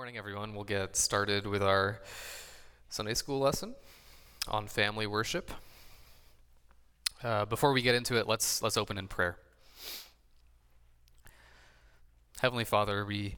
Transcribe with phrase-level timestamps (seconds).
[0.00, 0.54] morning, everyone.
[0.54, 2.00] We'll get started with our
[2.88, 3.74] Sunday school lesson
[4.48, 5.50] on family worship.
[7.22, 9.36] Uh, before we get into it, let's let's open in prayer.
[12.40, 13.36] Heavenly Father, we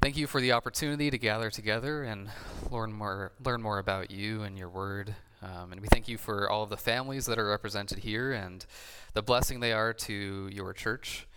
[0.00, 2.30] thank you for the opportunity to gather together and
[2.70, 5.14] learn more learn more about you and your Word.
[5.42, 8.64] Um, and we thank you for all of the families that are represented here and
[9.12, 11.27] the blessing they are to your church.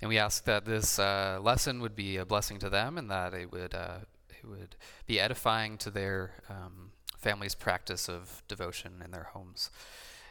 [0.00, 3.34] And we ask that this uh, lesson would be a blessing to them and that
[3.34, 3.98] it would, uh,
[4.30, 4.76] it would
[5.06, 9.70] be edifying to their um, family's practice of devotion in their homes.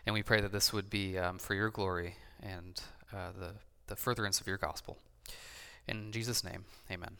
[0.06, 2.82] And we pray that this would be um, for your glory and
[3.14, 3.52] uh, the,
[3.88, 4.98] the furtherance of your gospel.
[5.86, 7.18] In Jesus' name, amen.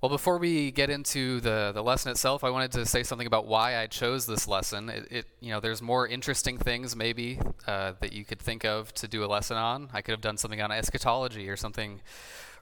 [0.00, 3.48] Well, before we get into the, the lesson itself, I wanted to say something about
[3.48, 4.88] why I chose this lesson.
[4.88, 8.94] It, it you know, there's more interesting things maybe uh, that you could think of
[8.94, 9.88] to do a lesson on.
[9.92, 12.00] I could have done something on eschatology or something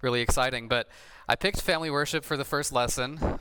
[0.00, 0.88] really exciting, but
[1.28, 3.38] I picked family worship for the first lesson,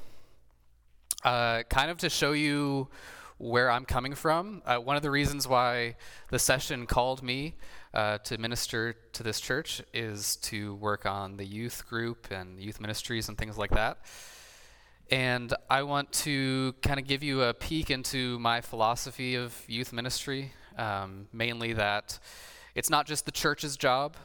[1.23, 2.89] uh, kind of to show you
[3.37, 4.61] where I'm coming from.
[4.65, 5.95] Uh, one of the reasons why
[6.31, 7.55] the session called me
[7.95, 12.81] uh, to minister to this church is to work on the youth group and youth
[12.81, 13.99] ministries and things like that.
[15.09, 19.93] And I want to kind of give you a peek into my philosophy of youth
[19.93, 22.19] ministry, um, mainly that
[22.73, 24.17] it's not just the church's job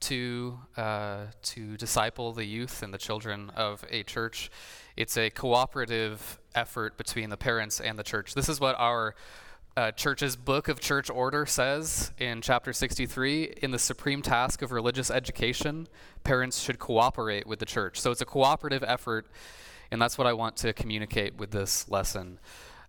[0.00, 4.50] to uh, to disciple the youth and the children of a church.
[4.96, 8.34] It's a cooperative effort between the parents and the church.
[8.34, 9.14] This is what our
[9.76, 14.70] uh, church's book of church order says in chapter 63 in the supreme task of
[14.70, 15.88] religious education
[16.24, 18.00] parents should cooperate with the church.
[18.00, 19.26] So it's a cooperative effort
[19.90, 22.38] and that's what i want to communicate with this lesson.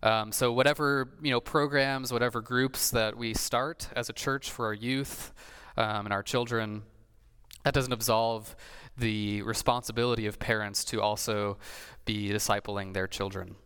[0.02, 4.66] Um, so whatever you know programs whatever groups that we start as a church for
[4.66, 5.32] our youth
[5.78, 6.82] um, and our children
[7.62, 8.54] that doesn't absolve
[8.98, 11.56] the responsibility of parents to also
[12.04, 13.56] be discipling their children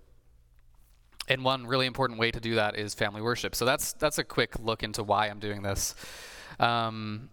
[1.28, 3.54] and one really important way to do that is family worship.
[3.54, 5.94] So that's that's a quick look into why I'm doing this.
[6.58, 7.30] Um,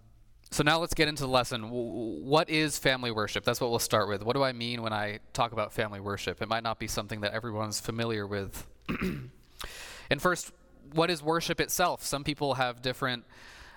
[0.52, 1.64] so now let's get into the lesson.
[1.70, 3.44] What is family worship?
[3.44, 4.24] That's what we'll start with.
[4.24, 6.42] What do I mean when I talk about family worship?
[6.42, 8.66] It might not be something that everyone's familiar with.
[8.90, 10.52] and first,
[10.94, 12.03] what is worship itself?
[12.03, 13.25] Some people have different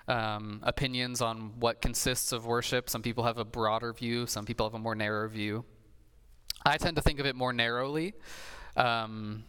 [0.07, 2.89] um, opinions on what consists of worship.
[2.89, 4.25] Some people have a broader view.
[4.25, 5.65] Some people have a more narrow view.
[6.65, 8.13] I tend to think of it more narrowly.
[8.77, 9.43] Um,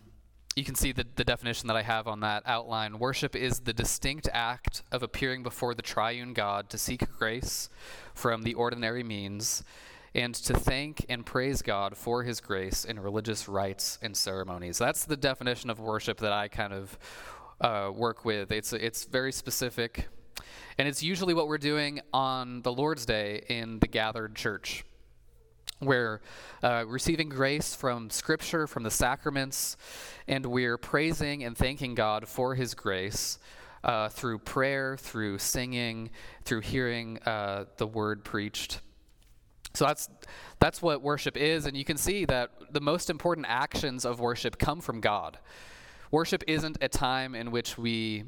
[0.61, 2.99] you can see the, the definition that I have on that outline.
[2.99, 7.71] Worship is the distinct act of appearing before the triune God to seek grace
[8.13, 9.65] from the ordinary means
[10.15, 14.77] and to thank and praise God for his grace in religious rites and ceremonies.
[14.77, 16.99] That's the definition of worship that I kind of
[17.63, 18.53] uh, work with.
[18.53, 20.09] It's, it's very specific,
[20.77, 24.85] and it's usually what we're doing on the Lord's Day in the gathered church.
[25.83, 26.21] We're
[26.63, 29.79] uh, receiving grace from Scripture, from the sacraments,
[30.29, 33.39] and we're praising and thanking God for His grace
[33.83, 36.11] uh, through prayer, through singing,
[36.45, 38.81] through hearing uh, the word preached.
[39.73, 40.11] So that's
[40.59, 44.59] that's what worship is, and you can see that the most important actions of worship
[44.59, 45.39] come from God.
[46.11, 48.25] Worship isn't a time in which we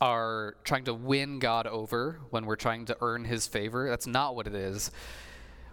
[0.00, 3.88] are trying to win God over when we're trying to earn His favor.
[3.88, 4.90] That's not what it is.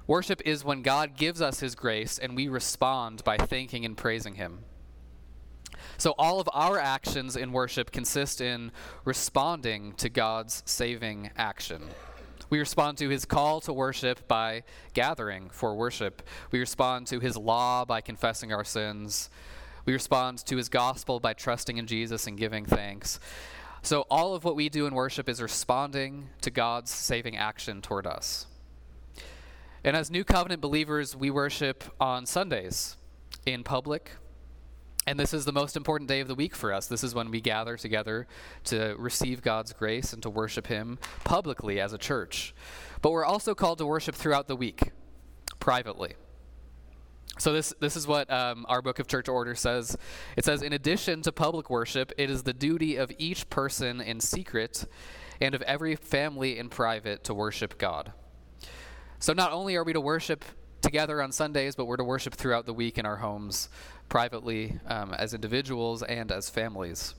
[0.09, 4.33] Worship is when God gives us his grace and we respond by thanking and praising
[4.33, 4.61] him.
[5.99, 8.71] So, all of our actions in worship consist in
[9.05, 11.83] responding to God's saving action.
[12.49, 14.63] We respond to his call to worship by
[14.95, 16.23] gathering for worship.
[16.49, 19.29] We respond to his law by confessing our sins.
[19.85, 23.19] We respond to his gospel by trusting in Jesus and giving thanks.
[23.83, 28.07] So, all of what we do in worship is responding to God's saving action toward
[28.07, 28.47] us.
[29.83, 32.97] And as New Covenant believers, we worship on Sundays
[33.45, 34.11] in public.
[35.07, 36.87] And this is the most important day of the week for us.
[36.87, 38.27] This is when we gather together
[38.65, 42.53] to receive God's grace and to worship Him publicly as a church.
[43.01, 44.91] But we're also called to worship throughout the week,
[45.59, 46.15] privately.
[47.37, 49.97] So this this is what um, our book of church order says.
[50.35, 54.19] It says, in addition to public worship, it is the duty of each person in
[54.19, 54.85] secret,
[55.39, 58.11] and of every family in private to worship God.
[59.19, 60.45] So not only are we to worship
[60.81, 63.67] together on Sundays, but we're to worship throughout the week in our homes,
[64.07, 67.15] privately, um, as individuals and as families.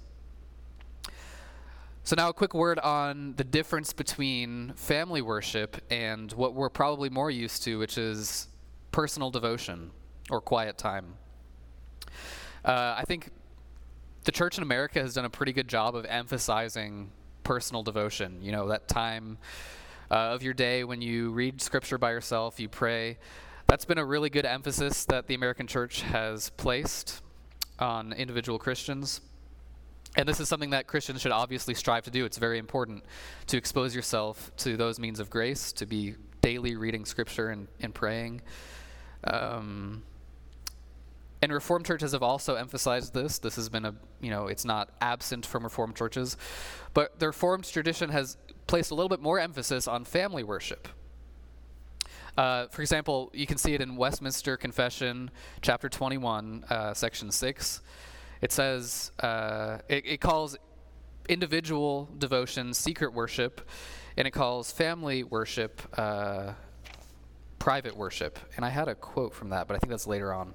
[2.03, 7.11] So, now a quick word on the difference between family worship and what we're probably
[7.11, 8.49] more used to, which is
[8.91, 9.91] personal devotion
[10.31, 11.15] or quiet time.
[12.65, 13.31] Uh, I think
[14.25, 17.11] the church in America has done a pretty good job of emphasizing
[17.45, 18.39] personal devotion.
[18.43, 19.37] You know, that time
[20.11, 23.19] uh, of your day when you read scripture by yourself, you pray.
[23.67, 27.23] That's been a really good emphasis that the American church has placed
[27.79, 29.21] on individual Christians.
[30.17, 32.25] And this is something that Christians should obviously strive to do.
[32.25, 33.05] It's very important
[33.47, 37.95] to expose yourself to those means of grace, to be daily reading scripture and, and
[37.95, 38.43] praying.
[39.23, 40.03] Um,
[41.43, 43.39] and Reformed churches have also emphasized this.
[43.39, 46.37] This has been a, you know, it's not absent from Reformed churches,
[46.93, 48.37] but the Reformed tradition has
[48.71, 50.87] placed a little bit more emphasis on family worship.
[52.39, 55.29] Uh, for example, you can see it in Westminster Confession,
[55.61, 57.83] chapter 21, uh, section 6.
[58.41, 60.57] It says, uh, it, it calls
[61.29, 63.69] individual devotion secret worship,
[64.17, 66.53] and it calls family worship uh,
[67.59, 68.39] private worship.
[68.55, 70.55] And I had a quote from that, but I think that's later on.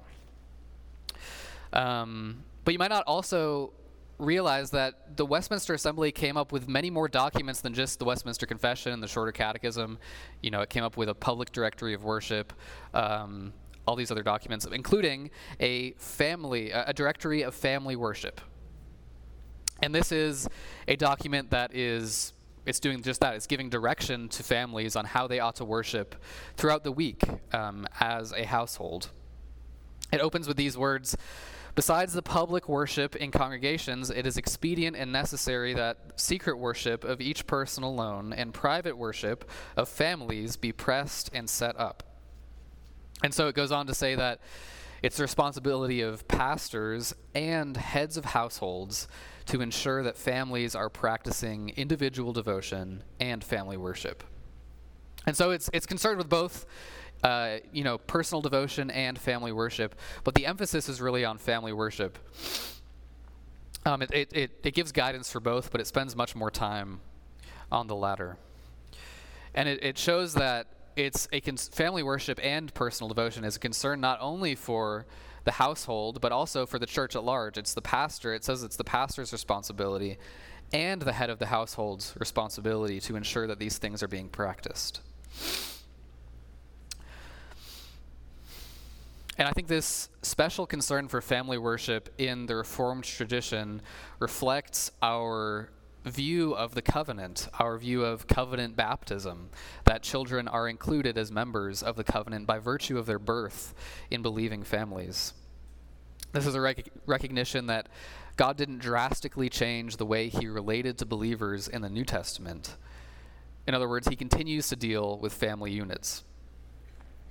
[1.74, 3.74] Um, but you might not also
[4.18, 8.46] realize that the Westminster Assembly came up with many more documents than just the Westminster
[8.46, 9.98] Confession and the Shorter Catechism.
[10.42, 12.52] You know, it came up with a public directory of worship,
[12.94, 13.52] um,
[13.86, 15.30] all these other documents, including
[15.60, 18.40] a family, a directory of family worship.
[19.82, 20.48] And this is
[20.88, 22.32] a document that is
[22.64, 23.34] it's doing just that.
[23.34, 26.16] It's giving direction to families on how they ought to worship
[26.56, 27.22] throughout the week
[27.52, 29.10] um, as a household.
[30.12, 31.16] It opens with these words
[31.76, 37.20] Besides the public worship in congregations, it is expedient and necessary that secret worship of
[37.20, 42.02] each person alone and private worship of families be pressed and set up.
[43.22, 44.40] And so it goes on to say that
[45.02, 49.06] it's the responsibility of pastors and heads of households
[49.44, 54.24] to ensure that families are practicing individual devotion and family worship.
[55.26, 56.64] And so it's, it's concerned with both
[57.22, 61.72] uh, you know, personal devotion and family worship, but the emphasis is really on family
[61.72, 62.18] worship.
[63.84, 67.00] Um, it, it, it, it, gives guidance for both, but it spends much more time
[67.70, 68.36] on the latter.
[69.54, 70.66] And it, it shows that
[70.96, 75.06] it's a cons- family worship and personal devotion is a concern not only for
[75.44, 77.56] the household, but also for the church at large.
[77.56, 80.18] It's the pastor, it says it's the pastor's responsibility
[80.72, 85.00] and the head of the household's responsibility to ensure that these things are being practiced.
[89.38, 93.82] And I think this special concern for family worship in the Reformed tradition
[94.18, 95.70] reflects our
[96.06, 99.50] view of the covenant, our view of covenant baptism,
[99.84, 103.74] that children are included as members of the covenant by virtue of their birth
[104.10, 105.34] in believing families.
[106.32, 107.88] This is a rec- recognition that
[108.36, 112.76] God didn't drastically change the way he related to believers in the New Testament.
[113.66, 116.24] In other words, he continues to deal with family units.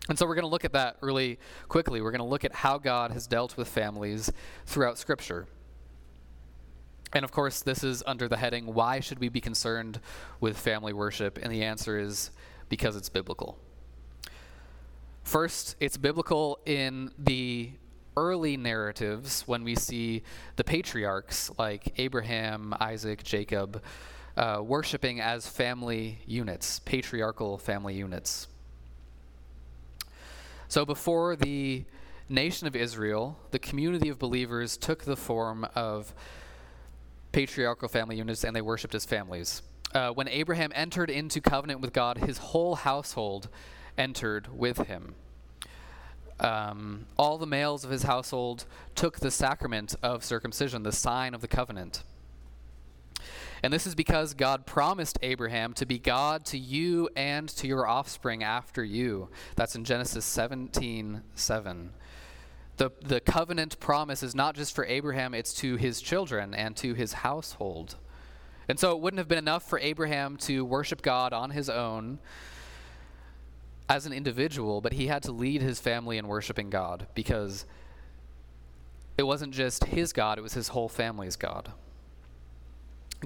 [0.07, 2.01] And so we're going to look at that really quickly.
[2.01, 4.31] We're going to look at how God has dealt with families
[4.65, 5.47] throughout Scripture.
[7.13, 9.99] And of course, this is under the heading, Why should we be concerned
[10.39, 11.39] with family worship?
[11.41, 12.31] And the answer is
[12.69, 13.57] because it's biblical.
[15.23, 17.71] First, it's biblical in the
[18.17, 20.23] early narratives when we see
[20.55, 23.81] the patriarchs like Abraham, Isaac, Jacob,
[24.37, 28.47] uh, worshiping as family units, patriarchal family units.
[30.67, 31.85] So before the
[32.29, 36.13] nation of Israel, the community of believers took the form of
[37.31, 39.61] patriarchal family units and they worshiped as families.
[39.93, 43.49] Uh, when Abraham entered into covenant with God, his whole household
[43.97, 45.15] entered with him.
[46.39, 51.41] Um, all the males of his household took the sacrament of circumcision, the sign of
[51.41, 52.03] the covenant.
[53.65, 57.87] And this is because God promised Abraham to be God to you and to your
[57.87, 59.29] offspring after you.
[59.55, 61.89] That's in Genesis 17 7.
[62.77, 66.93] The, the covenant promise is not just for Abraham, it's to his children and to
[66.93, 67.95] his household.
[68.69, 72.19] And so it wouldn't have been enough for Abraham to worship God on his own
[73.89, 77.65] as an individual, but he had to lead his family in worshiping God because
[79.17, 81.73] it wasn't just his God, it was his whole family's God.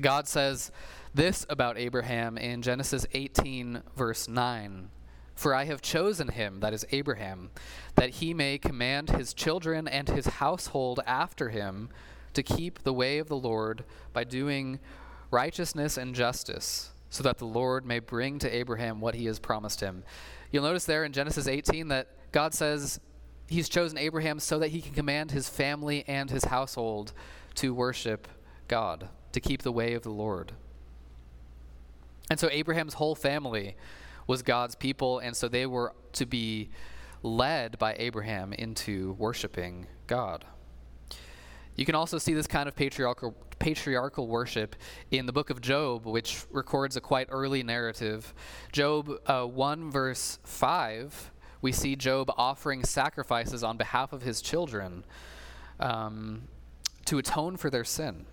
[0.01, 0.71] God says
[1.13, 4.89] this about Abraham in Genesis 18, verse 9
[5.35, 7.49] For I have chosen him, that is Abraham,
[7.95, 11.89] that he may command his children and his household after him
[12.33, 14.79] to keep the way of the Lord by doing
[15.31, 19.81] righteousness and justice, so that the Lord may bring to Abraham what he has promised
[19.81, 20.03] him.
[20.51, 22.99] You'll notice there in Genesis 18 that God says
[23.47, 27.13] he's chosen Abraham so that he can command his family and his household
[27.55, 28.27] to worship
[28.67, 30.53] God to keep the way of the Lord.
[32.29, 33.75] And so Abraham's whole family
[34.27, 36.69] was God's people, and so they were to be
[37.23, 40.45] led by Abraham into worshiping God.
[41.75, 44.75] You can also see this kind of patriarchal, patriarchal worship
[45.11, 48.33] in the book of Job, which records a quite early narrative.
[48.71, 51.31] Job uh, 1, verse 5,
[51.61, 55.05] we see Job offering sacrifices on behalf of his children
[55.79, 56.43] um,
[57.05, 58.25] to atone for their sin.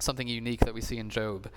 [0.00, 1.48] Something unique that we see in Job.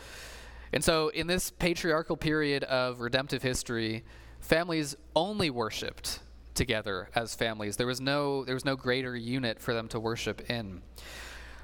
[0.72, 4.04] And so, in this patriarchal period of redemptive history,
[4.40, 6.20] families only worshipped
[6.54, 7.78] together as families.
[7.78, 10.82] There was no there was no greater unit for them to worship in.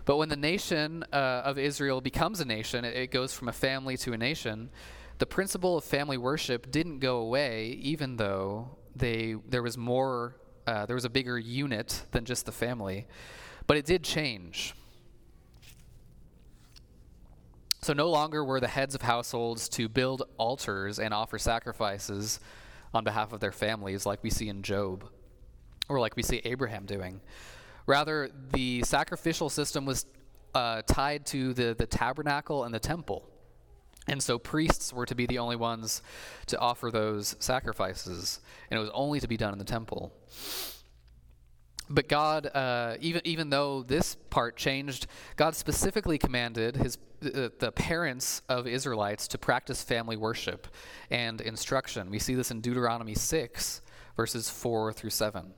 [0.06, 3.54] But when the nation uh, of Israel becomes a nation, it, it goes from a
[3.54, 4.70] family to a nation.
[5.20, 10.86] The principle of family worship didn't go away, even though they there was more uh,
[10.86, 13.08] there was a bigger unit than just the family,
[13.68, 14.74] but it did change.
[17.82, 22.40] So no longer were the heads of households to build altars and offer sacrifices
[22.94, 25.06] on behalf of their families, like we see in Job,
[25.88, 27.22] or like we see Abraham doing.
[27.86, 30.06] Rather, the sacrificial system was
[30.54, 33.26] uh, tied to the, the tabernacle and the temple.
[34.08, 36.02] And so priests were to be the only ones
[36.48, 40.12] to offer those sacrifices, and it was only to be done in the temple.
[41.90, 47.72] But God, uh, even even though this part changed, God specifically commanded his uh, the
[47.72, 50.68] parents of Israelites to practice family worship
[51.10, 52.12] and instruction.
[52.12, 53.82] We see this in Deuteronomy six,
[54.16, 55.54] verses four through seven.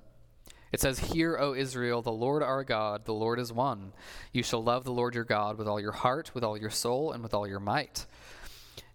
[0.71, 3.91] It says, Hear, O Israel, the Lord our God, the Lord is one.
[4.31, 7.11] You shall love the Lord your God with all your heart, with all your soul,
[7.11, 8.05] and with all your might.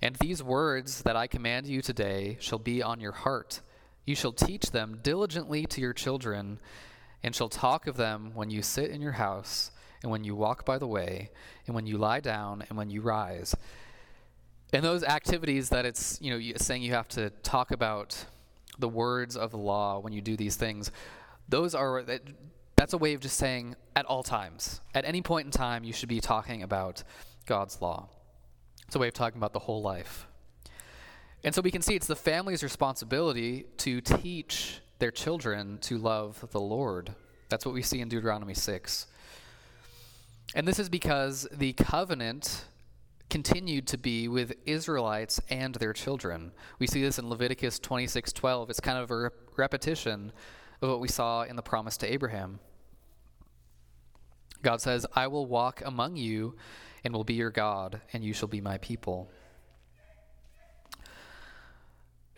[0.00, 3.60] And these words that I command you today shall be on your heart.
[4.06, 6.60] You shall teach them diligently to your children
[7.26, 10.64] and shall talk of them when you sit in your house, and when you walk
[10.64, 11.28] by the way,
[11.66, 13.52] and when you lie down, and when you rise.
[14.72, 18.26] And those activities that it's, you know, saying you have to talk about
[18.78, 20.92] the words of the law when you do these things,
[21.48, 22.18] those are, uh,
[22.76, 24.80] that's a way of just saying at all times.
[24.94, 27.02] At any point in time, you should be talking about
[27.44, 28.08] God's law.
[28.86, 30.28] It's a way of talking about the whole life.
[31.42, 36.46] And so we can see it's the family's responsibility to teach their children to love
[36.50, 37.14] the Lord.
[37.48, 39.06] That's what we see in Deuteronomy 6.
[40.54, 42.64] And this is because the covenant
[43.28, 46.52] continued to be with Israelites and their children.
[46.78, 48.70] We see this in Leviticus 26:12.
[48.70, 50.32] It's kind of a repetition
[50.80, 52.60] of what we saw in the promise to Abraham.
[54.62, 56.56] God says, "I will walk among you
[57.04, 59.30] and will be your God, and you shall be my people."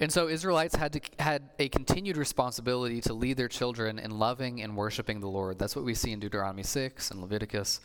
[0.01, 4.63] And so Israelites had to, had a continued responsibility to lead their children in loving
[4.63, 5.59] and worshiping the Lord.
[5.59, 7.81] That's what we see in Deuteronomy 6 and Leviticus.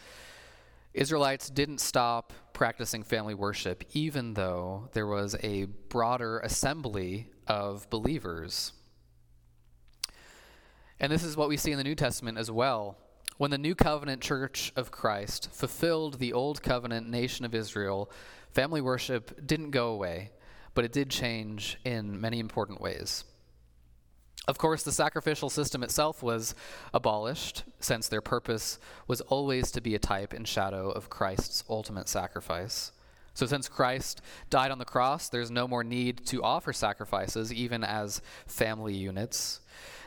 [0.94, 8.74] Israelites didn't stop practicing family worship, even though there was a broader assembly of believers.
[11.00, 12.96] And this is what we see in the New Testament as well.
[13.38, 18.12] When the New Covenant Church of Christ fulfilled the Old Covenant nation of Israel,
[18.52, 20.30] family worship didn't go away
[20.74, 23.24] but it did change in many important ways.
[24.46, 26.54] Of course, the sacrificial system itself was
[26.94, 28.78] abolished, since their purpose
[29.08, 32.92] was always to be a type and shadow of Christ's ultimate sacrifice.
[33.36, 37.84] So, since Christ died on the cross, there's no more need to offer sacrifices, even
[37.84, 39.62] as family units.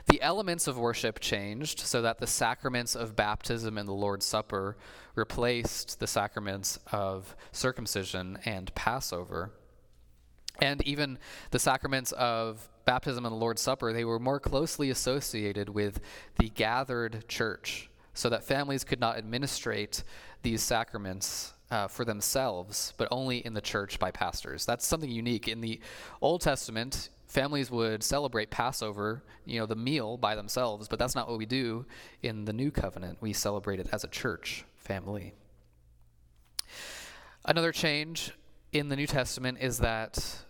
[0.07, 4.77] The elements of worship changed so that the sacraments of baptism and the Lord's Supper
[5.17, 9.51] replaced the sacraments of circumcision and Passover.
[10.61, 11.19] And even
[11.51, 16.01] the sacraments of baptism and the Lord's Supper, they were more closely associated with
[16.39, 20.03] the gathered church, so that families could not administrate
[20.43, 24.65] these sacraments uh, for themselves, but only in the church by pastors.
[24.65, 25.49] That's something unique.
[25.49, 25.81] In the
[26.23, 31.29] Old Testament, families would celebrate Passover, you know, the meal by themselves, but that's not
[31.29, 31.85] what we do
[32.23, 33.19] in the New Covenant.
[33.21, 35.35] We celebrate it as a church family.
[37.45, 38.33] Another change
[38.73, 40.45] in the New Testament is that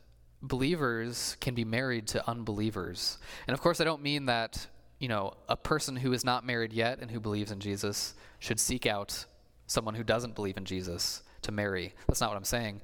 [0.46, 3.18] believers can be married to unbelievers.
[3.46, 4.66] And of course, I don't mean that,
[4.98, 8.60] you know, a person who is not married yet and who believes in Jesus should
[8.60, 9.26] seek out
[9.66, 11.94] someone who doesn't believe in Jesus to marry.
[12.06, 12.80] That's not what I'm saying.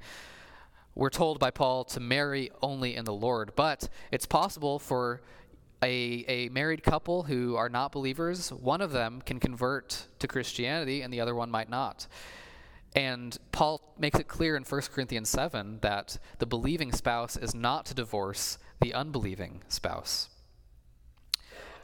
[0.95, 5.21] We're told by Paul to marry only in the Lord, but it's possible for
[5.83, 11.01] a, a married couple who are not believers, one of them can convert to Christianity
[11.01, 12.07] and the other one might not.
[12.95, 17.85] And Paul makes it clear in 1 Corinthians 7 that the believing spouse is not
[17.87, 20.29] to divorce the unbelieving spouse.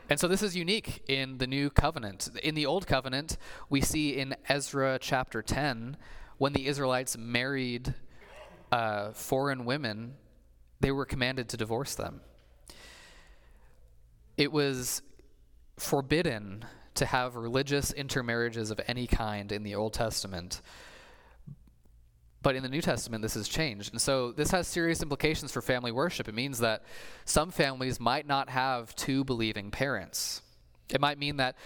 [0.10, 2.30] And so this is unique in the new covenant.
[2.44, 3.38] In the old covenant,
[3.70, 5.98] we see in Ezra chapter 10,
[6.38, 7.94] when the Israelites married
[8.72, 10.16] uh, foreign women,
[10.80, 12.22] they were commanded to divorce them.
[14.38, 15.02] It was
[15.78, 20.62] forbidden to have religious intermarriages of any kind in the Old Testament
[22.42, 23.92] But in the New Testament, this has changed.
[23.92, 26.28] And so this has serious implications for family worship.
[26.28, 26.84] It means that
[27.26, 30.42] some families might not have two believing parents.
[30.90, 31.58] It might mean that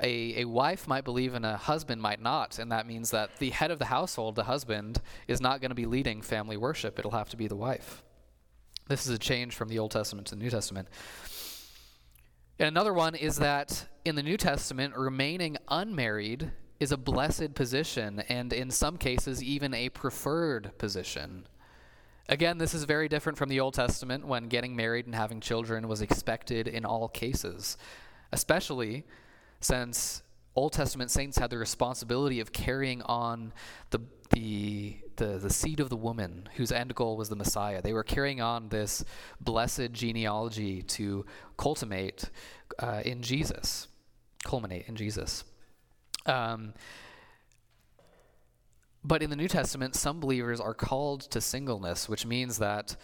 [0.00, 2.58] a, a wife might believe and a husband might not.
[2.58, 5.74] And that means that the head of the household, the husband, is not going to
[5.74, 6.98] be leading family worship.
[6.98, 8.02] It'll have to be the wife.
[8.88, 10.88] This is a change from the Old Testament to the New Testament.
[12.58, 18.20] And another one is that in the New Testament, remaining unmarried is a blessed position,
[18.28, 21.46] and in some cases, even a preferred position.
[22.28, 25.88] Again, this is very different from the Old Testament when getting married and having children
[25.88, 27.76] was expected in all cases,
[28.32, 29.04] especially
[29.60, 30.22] since
[30.56, 33.52] Old Testament saints had the responsibility of carrying on
[33.90, 37.82] the, the, the, the seed of the woman whose end goal was the Messiah.
[37.82, 39.04] They were carrying on this
[39.40, 41.26] blessed genealogy to
[41.58, 42.30] culminate
[42.78, 43.88] uh, in Jesus,
[44.44, 45.44] culminate in Jesus.
[46.26, 46.74] Um,
[49.02, 52.96] but in the New Testament, some believers are called to singleness, which means that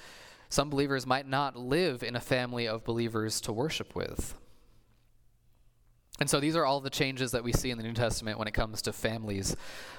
[0.48, 4.34] some believers might not live in a family of believers to worship with.
[6.18, 8.48] And so these are all the changes that we see in the New Testament when
[8.48, 9.56] it comes to families.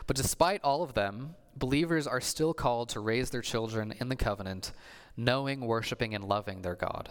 [0.08, 4.16] But despite all of them, believers are still called to raise their children in the
[4.16, 4.72] covenant,
[5.16, 7.10] knowing, worshiping, and loving their God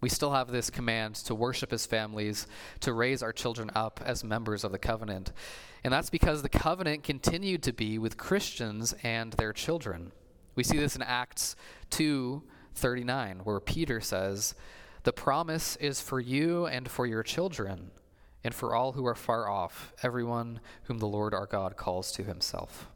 [0.00, 2.46] we still have this command to worship as families,
[2.80, 5.32] to raise our children up as members of the covenant.
[5.84, 10.12] And that's because the covenant continued to be with Christians and their children.
[10.54, 11.56] We see this in Acts
[11.90, 12.42] 2
[12.74, 14.54] 39, where Peter says,
[15.02, 17.90] The promise is for you and for your children,
[18.42, 22.22] and for all who are far off, everyone whom the Lord our God calls to
[22.22, 22.88] himself.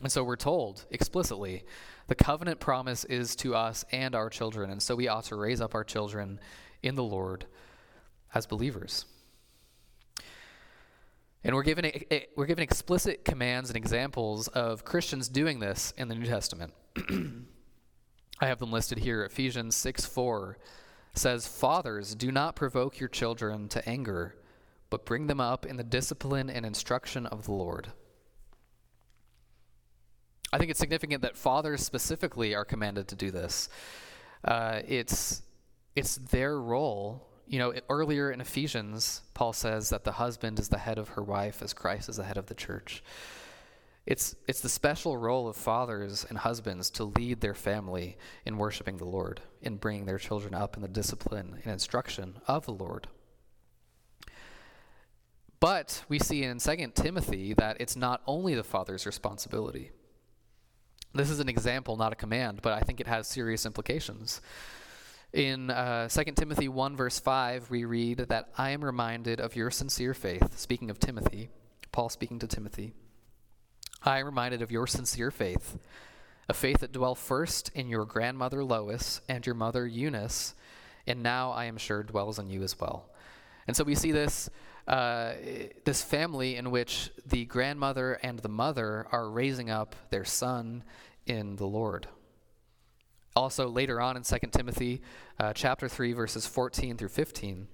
[0.00, 1.64] And so we're told explicitly
[2.12, 5.62] the covenant promise is to us and our children, and so we ought to raise
[5.62, 6.38] up our children
[6.82, 7.46] in the Lord
[8.34, 9.06] as believers.
[11.42, 11.90] And we're given,
[12.36, 16.74] we're given explicit commands and examples of Christians doing this in the New Testament.
[18.40, 19.24] I have them listed here.
[19.24, 20.58] Ephesians 6 4
[21.14, 24.34] says, Fathers, do not provoke your children to anger,
[24.90, 27.90] but bring them up in the discipline and instruction of the Lord.
[30.52, 33.68] I think it's significant that fathers specifically are commanded to do this.
[34.44, 35.42] Uh, it's
[35.96, 37.26] it's their role.
[37.46, 41.22] You know, earlier in Ephesians, Paul says that the husband is the head of her
[41.22, 43.02] wife, as Christ is the head of the church.
[44.04, 48.98] It's it's the special role of fathers and husbands to lead their family in worshiping
[48.98, 53.08] the Lord, in bringing their children up in the discipline and instruction of the Lord.
[55.60, 59.92] But we see in 2 Timothy that it's not only the father's responsibility.
[61.14, 64.40] This is an example, not a command, but I think it has serious implications.
[65.32, 69.70] In uh, 2 Timothy 1, verse 5, we read that I am reminded of your
[69.70, 70.58] sincere faith.
[70.58, 71.50] Speaking of Timothy,
[71.90, 72.94] Paul speaking to Timothy.
[74.02, 75.78] I am reminded of your sincere faith,
[76.48, 80.54] a faith that dwelt first in your grandmother Lois and your mother Eunice,
[81.06, 83.10] and now I am sure dwells in you as well.
[83.66, 84.48] And so we see this
[84.86, 85.32] uh,
[85.84, 90.82] this family in which the grandmother and the mother are raising up their son
[91.26, 92.08] in the Lord.
[93.34, 95.00] Also, later on in 2 Timothy
[95.38, 97.66] uh, chapter 3, verses 14 through 15,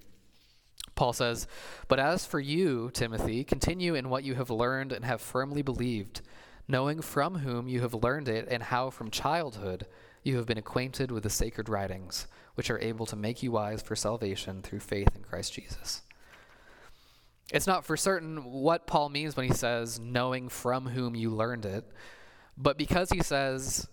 [0.95, 1.47] Paul says,
[1.89, 6.21] But as for you, Timothy, continue in what you have learned and have firmly believed,
[6.69, 9.87] knowing from whom you have learned it and how from childhood
[10.23, 13.81] you have been acquainted with the sacred writings, which are able to make you wise
[13.83, 16.03] for salvation through faith in Christ Jesus.
[17.53, 21.65] It's not for certain what Paul means when he says, knowing from whom you learned
[21.65, 21.85] it,
[22.57, 23.89] but because he says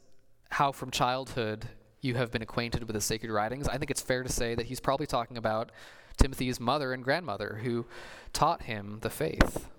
[0.50, 1.68] how from childhood
[2.02, 4.66] you have been acquainted with the sacred writings, I think it's fair to say that
[4.66, 5.72] he's probably talking about
[6.18, 7.86] Timothy's mother and grandmother who
[8.34, 9.70] taught him the faith.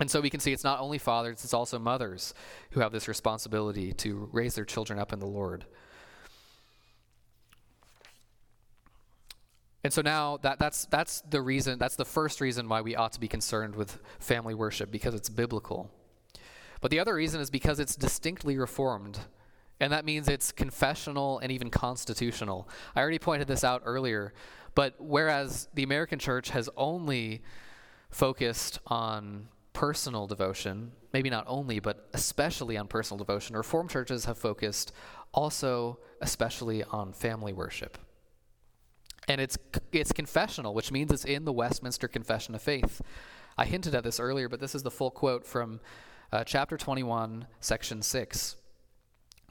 [0.00, 2.34] And so we can see it's not only fathers, it's also mothers
[2.70, 5.64] who have this responsibility to raise their children up in the Lord.
[9.84, 13.12] And so now that, that's, that's the reason, that's the first reason why we ought
[13.12, 15.90] to be concerned with family worship, because it's biblical.
[16.80, 19.18] But the other reason is because it's distinctly reformed.
[19.80, 22.68] And that means it's confessional and even constitutional.
[22.94, 24.32] I already pointed this out earlier,
[24.76, 27.42] but whereas the American church has only
[28.10, 34.38] focused on personal devotion, maybe not only, but especially on personal devotion, Reformed churches have
[34.38, 34.92] focused
[35.32, 37.98] also especially on family worship
[39.28, 39.58] and it's
[39.92, 43.00] it's confessional, which means it's in the Westminster Confession of Faith.
[43.56, 45.80] I hinted at this earlier, but this is the full quote from
[46.32, 48.56] uh, chapter 21, section 6.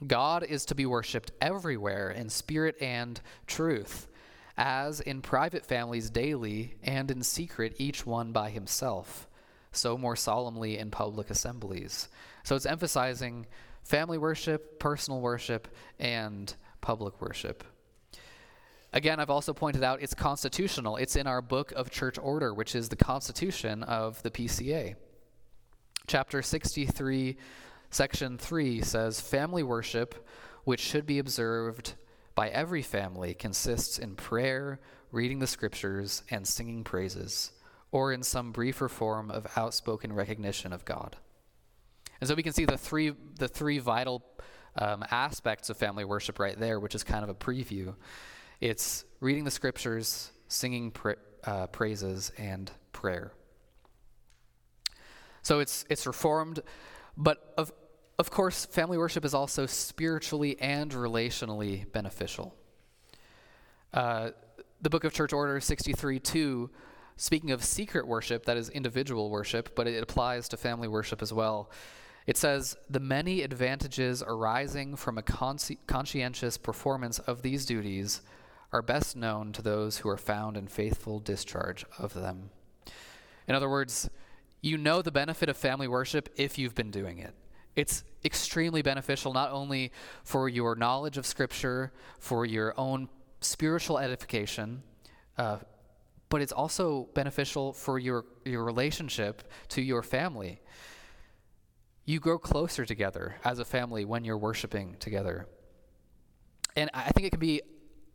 [0.06, 4.08] God is to be worshiped everywhere in spirit and truth,
[4.56, 9.28] as in private families daily, and in secret each one by himself,
[9.70, 12.08] so more solemnly in public assemblies.
[12.42, 13.46] So it's emphasizing
[13.84, 15.68] family worship, personal worship,
[16.00, 17.62] and public worship.
[18.94, 20.96] Again, I've also pointed out it's constitutional.
[20.96, 24.96] It's in our book of church order, which is the constitution of the PCA.
[26.06, 27.36] Chapter 63,
[27.90, 30.28] section 3 says Family worship,
[30.64, 31.94] which should be observed
[32.34, 34.78] by every family, consists in prayer,
[35.10, 37.52] reading the scriptures, and singing praises,
[37.92, 41.16] or in some briefer form of outspoken recognition of God.
[42.20, 44.22] And so we can see the three, the three vital
[44.76, 47.94] um, aspects of family worship right there, which is kind of a preview.
[48.62, 53.32] It's reading the scriptures, singing pra- uh, praises, and prayer.
[55.42, 56.60] So it's it's reformed,
[57.16, 57.72] but of
[58.20, 62.54] of course, family worship is also spiritually and relationally beneficial.
[63.92, 64.30] Uh,
[64.80, 66.70] the Book of Church Order 63 2,
[67.16, 71.32] speaking of secret worship, that is individual worship, but it applies to family worship as
[71.32, 71.68] well.
[72.28, 78.20] It says, The many advantages arising from a consci- conscientious performance of these duties
[78.72, 82.50] are best known to those who are found in faithful discharge of them.
[83.46, 84.08] In other words,
[84.60, 87.34] you know the benefit of family worship if you've been doing it.
[87.74, 89.92] It's extremely beneficial not only
[90.24, 93.08] for your knowledge of Scripture, for your own
[93.40, 94.82] spiritual edification,
[95.38, 95.58] uh,
[96.28, 100.60] but it's also beneficial for your, your relationship to your family.
[102.04, 105.46] You grow closer together as a family when you're worshiping together.
[106.74, 107.62] And I think it can be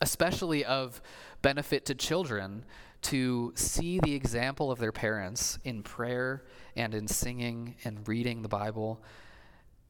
[0.02, 1.02] especially of
[1.42, 2.64] benefit to children
[3.02, 6.44] to see the example of their parents in prayer
[6.76, 9.02] and in singing and reading the Bible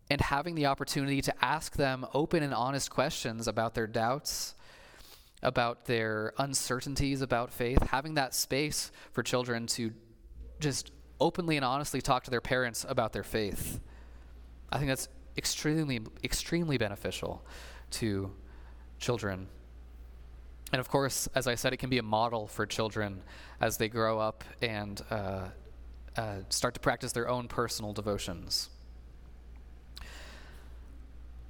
[0.10, 4.56] and having the opportunity to ask them open and honest questions about their doubts,
[5.44, 9.92] about their uncertainties about faith, having that space for children to
[10.60, 13.80] just openly and honestly talk to their parents about their faith.
[14.72, 17.46] I think that's extremely, extremely beneficial
[17.92, 18.32] to
[19.00, 19.48] children.
[20.74, 23.22] And of course, as I said, it can be a model for children
[23.62, 25.46] as they grow up and uh,
[26.18, 28.70] uh, start to practice their own personal devotions.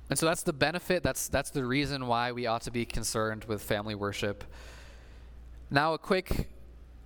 [0.09, 3.43] And so that's the benefit, that's, that's the reason why we ought to be concerned
[3.45, 4.43] with family worship.
[5.69, 6.47] Now, a quick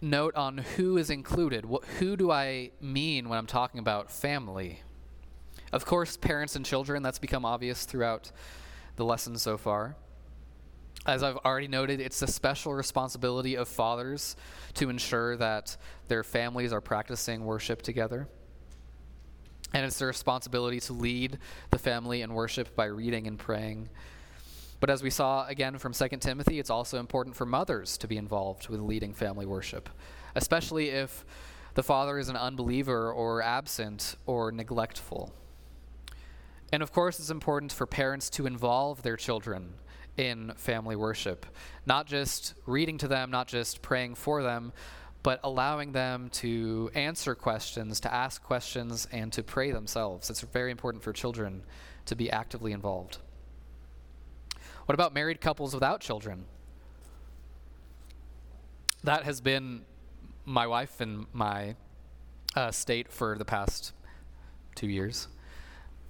[0.01, 1.65] note on who is included.
[1.65, 4.81] What, who do I mean when I'm talking about family?
[5.71, 8.31] Of course, parents and children, that's become obvious throughout
[8.97, 9.95] the lesson so far.
[11.05, 14.35] As I've already noted, it's the special responsibility of fathers
[14.75, 15.75] to ensure that
[16.07, 18.27] their families are practicing worship together.
[19.73, 21.39] And it's their responsibility to lead
[21.71, 23.89] the family in worship by reading and praying.
[24.79, 28.17] But as we saw again from 2 Timothy, it's also important for mothers to be
[28.17, 29.89] involved with leading family worship,
[30.35, 31.25] especially if
[31.73, 35.33] the father is an unbeliever or absent or neglectful.
[36.71, 39.73] And of course, it's important for parents to involve their children
[40.17, 41.45] in family worship,
[41.85, 44.73] not just reading to them, not just praying for them,
[45.23, 50.29] but allowing them to answer questions, to ask questions, and to pray themselves.
[50.29, 51.63] It's very important for children
[52.05, 53.19] to be actively involved.
[54.85, 56.45] What about married couples without children?
[59.03, 59.83] That has been
[60.45, 61.75] my wife and my
[62.55, 63.93] uh, state for the past
[64.75, 65.27] two years.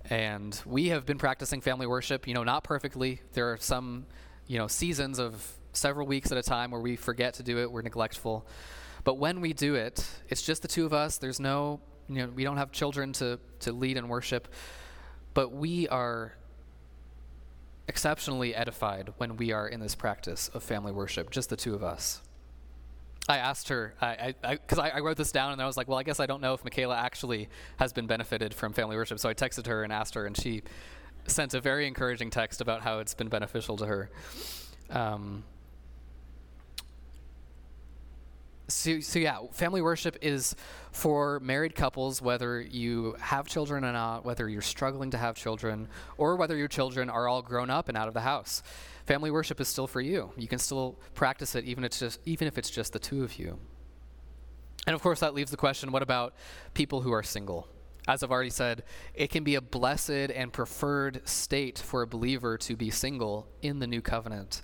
[0.10, 3.22] And we have been practicing family worship, you know, not perfectly.
[3.34, 4.06] There are some,
[4.48, 7.72] you know, seasons of several weeks at a time where we forget to do it,
[7.72, 8.46] we're neglectful.
[9.04, 11.18] But when we do it, it's just the two of us.
[11.18, 14.48] There's no, you know, we don't have children to, to lead and worship.
[15.34, 16.34] But we are
[17.88, 21.84] exceptionally edified when we are in this practice of family worship, just the two of
[21.84, 22.22] us.
[23.30, 25.88] I asked her, because I, I, I, I, wrote this down and I was like,
[25.88, 29.20] well, I guess I don't know if Michaela actually has been benefited from family worship.
[29.20, 30.64] So I texted her and asked her, and she
[31.28, 34.10] sent a very encouraging text about how it's been beneficial to her.
[34.90, 35.44] Um,
[38.68, 40.56] so, so yeah, family worship is
[40.92, 45.88] for married couples, whether you have children or not, whether you're struggling to have children,
[46.18, 48.64] or whether your children are all grown up and out of the house.
[49.12, 50.32] Family worship is still for you.
[50.38, 53.38] You can still practice it even, it's just, even if it's just the two of
[53.38, 53.60] you.
[54.88, 56.34] And of course, that leaves the question what about
[56.74, 57.68] people who are single?
[58.08, 62.58] As I've already said, it can be a blessed and preferred state for a believer
[62.60, 64.62] to be single in the new covenant.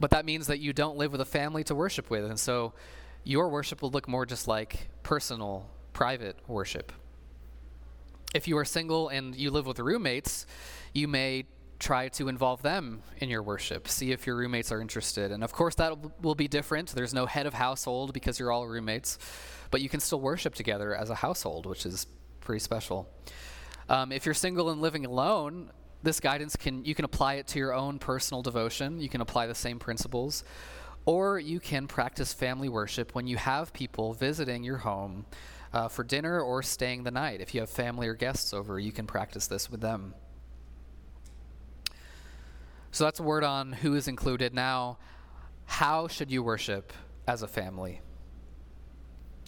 [0.00, 2.24] But that means that you don't live with a family to worship with.
[2.24, 2.72] And so
[3.24, 6.92] your worship will look more just like personal, private worship.
[8.34, 10.46] If you are single and you live with roommates,
[10.94, 11.44] you may
[11.78, 13.88] try to involve them in your worship.
[13.88, 15.32] See if your roommates are interested.
[15.32, 16.90] And of course, that will be different.
[16.90, 19.18] There's no head of household because you're all roommates,
[19.70, 22.06] but you can still worship together as a household, which is
[22.40, 23.08] pretty special.
[23.88, 25.70] Um, if you're single and living alone,
[26.02, 29.00] this guidance can you can apply it to your own personal devotion.
[29.00, 30.44] You can apply the same principles,
[31.06, 35.26] or you can practice family worship when you have people visiting your home
[35.72, 37.40] uh, for dinner or staying the night.
[37.40, 40.14] If you have family or guests over, you can practice this with them.
[42.94, 44.54] So that's a word on who is included.
[44.54, 44.98] Now,
[45.64, 46.92] how should you worship
[47.26, 48.00] as a family?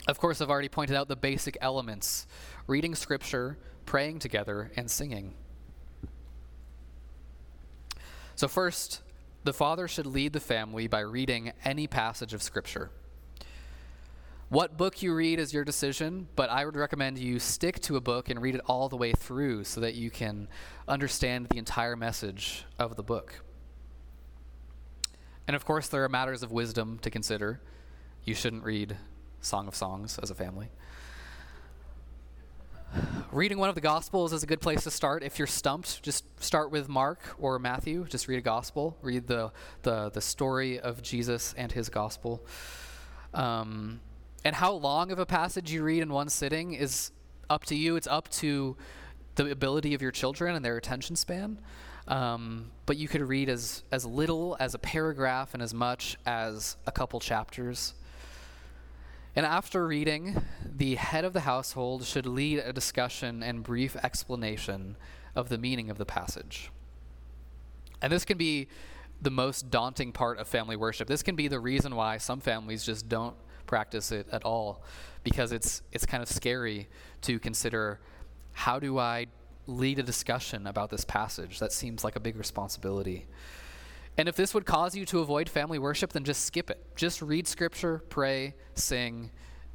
[0.09, 2.27] Of course, I've already pointed out the basic elements
[2.67, 5.35] reading scripture, praying together, and singing.
[8.35, 9.03] So, first,
[9.45, 12.91] the father should lead the family by reading any passage of scripture.
[14.49, 18.01] What book you read is your decision, but I would recommend you stick to a
[18.01, 20.47] book and read it all the way through so that you can
[20.87, 23.43] understand the entire message of the book.
[25.49, 27.61] And of course, there are matters of wisdom to consider.
[28.25, 28.97] You shouldn't read
[29.41, 30.71] Song of Songs as a family.
[33.33, 35.25] Reading one of the Gospels is a good place to start.
[35.25, 38.07] If you're stumped, just start with Mark or Matthew.
[38.09, 38.97] Just read a Gospel.
[39.03, 39.51] Read the,
[39.83, 42.47] the, the story of Jesus and his Gospel.
[43.35, 44.01] Um,
[44.45, 47.11] and how long of a passage you read in one sitting is
[47.51, 47.97] up to you.
[47.97, 48.77] It's up to
[49.37, 51.61] the ability of your children and their attention span.
[52.09, 56.77] Um, but you could read as, as little as a paragraph and as much as
[56.87, 57.95] a couple chapters.
[59.35, 64.97] And after reading, the head of the household should lead a discussion and brief explanation
[65.35, 66.71] of the meaning of the passage.
[68.01, 68.69] And this can be
[69.21, 71.09] the most daunting part of family worship.
[71.09, 74.83] This can be the reason why some families just don't practice it at all
[75.25, 76.89] because it's it's kind of scary
[77.23, 78.01] to consider
[78.53, 79.27] how do I
[79.67, 81.59] lead a discussion about this passage?
[81.59, 83.27] That seems like a big responsibility.
[84.19, 86.83] And if this would cause you to avoid family worship, then just skip it.
[86.97, 89.31] Just read scripture, pray, sing.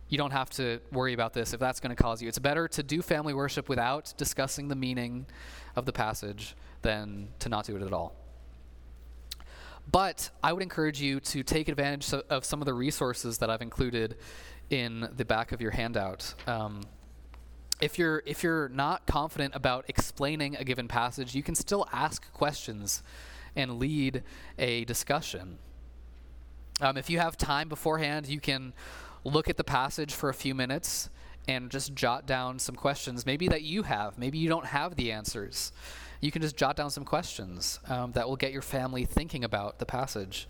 [0.10, 2.27] You don't have to worry about this if that's going to cause you.
[2.27, 5.27] It's better to do family worship without discussing the meaning
[5.75, 8.15] of the passage than to not do it at all.
[9.89, 13.62] But I would encourage you to take advantage of some of the resources that I've
[13.62, 14.17] included
[14.70, 16.34] in the back of your handout.
[16.48, 16.82] Um,
[17.82, 22.32] if you're if you're not confident about explaining a given passage, you can still ask
[22.32, 23.04] questions
[23.56, 24.24] and lead
[24.58, 25.58] a discussion.
[26.80, 28.74] Um, if you have time beforehand, you can
[29.24, 31.10] look at the passage for a few minutes
[31.48, 34.17] and just jot down some questions, maybe that you have.
[34.17, 35.72] Maybe you don't have the answers.
[36.22, 39.80] You can just jot down some questions um, that will get your family thinking about
[39.80, 40.48] the passage.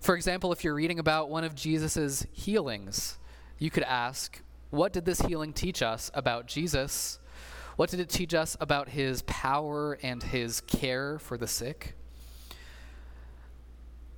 [0.00, 3.18] For example, if you're reading about one of Jesus' healings,
[3.58, 7.18] you could ask, What did this healing teach us about Jesus?
[7.76, 11.94] What did it teach us about his power and his care for the sick?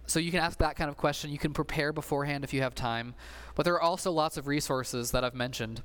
[0.07, 1.31] So you can ask that kind of question.
[1.31, 3.15] You can prepare beforehand if you have time.
[3.55, 5.83] But there are also lots of resources that I've mentioned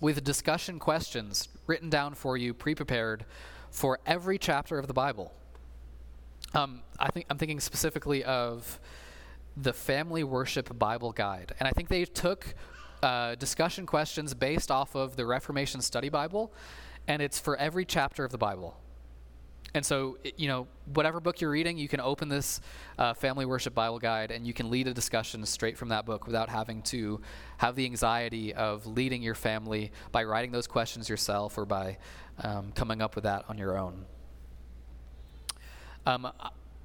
[0.00, 3.24] with discussion questions written down for you, pre prepared
[3.70, 5.32] for every chapter of the Bible.
[6.54, 8.80] Um, I think I'm thinking specifically of
[9.56, 12.54] the Family Worship Bible Guide, and I think they took
[13.02, 16.52] uh, discussion questions based off of the Reformation Study Bible,
[17.08, 18.76] and it's for every chapter of the Bible.
[19.74, 22.60] And so, you know, whatever book you're reading, you can open this
[22.98, 26.26] uh, family worship Bible guide and you can lead a discussion straight from that book
[26.26, 27.20] without having to
[27.58, 31.98] have the anxiety of leading your family by writing those questions yourself or by
[32.42, 34.06] um, coming up with that on your own.
[36.06, 36.30] Um,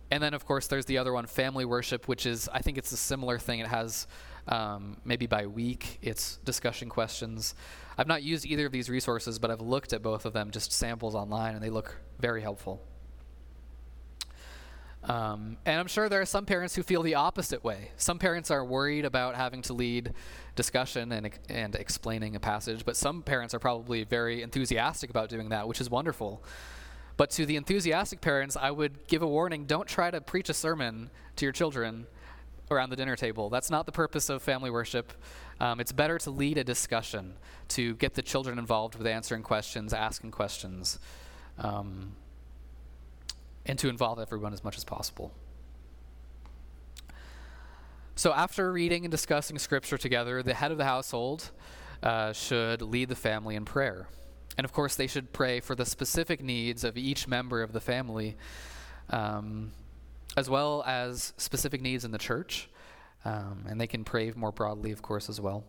[0.10, 2.92] and then, of course, there's the other one, family worship, which is, I think it's
[2.92, 3.60] a similar thing.
[3.60, 4.08] It has
[4.48, 7.56] um, maybe by week, it's discussion questions.
[7.98, 10.72] I've not used either of these resources, but I've looked at both of them, just
[10.72, 12.82] samples online, and they look very helpful.
[15.04, 17.92] Um, and I'm sure there are some parents who feel the opposite way.
[17.98, 20.14] Some parents are worried about having to lead
[20.56, 25.50] discussion and, and explaining a passage, but some parents are probably very enthusiastic about doing
[25.50, 26.44] that, which is wonderful.
[27.18, 30.54] But to the enthusiastic parents, I would give a warning don't try to preach a
[30.54, 32.06] sermon to your children
[32.72, 33.50] around the dinner table.
[33.50, 35.14] That's not the purpose of family worship.
[35.60, 37.34] Um, it's better to lead a discussion,
[37.70, 41.00] to get the children involved with answering questions, asking questions,
[41.58, 42.14] um,
[43.66, 45.32] and to involve everyone as much as possible.
[48.16, 51.50] So, after reading and discussing scripture together, the head of the household
[52.04, 54.08] uh, should lead the family in prayer.
[54.58, 57.80] And of course, they should pray for the specific needs of each member of the
[57.80, 58.36] family.
[59.10, 59.72] Um,
[60.38, 62.70] as well as specific needs in the church.
[63.24, 65.64] Um, and they can pray more broadly, of course, as well.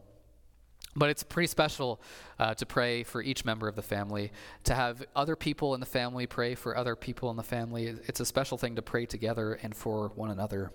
[0.95, 2.01] But it's pretty special
[2.39, 4.33] uh, to pray for each member of the family,
[4.65, 7.87] to have other people in the family pray for other people in the family.
[8.07, 10.71] It's a special thing to pray together and for one another.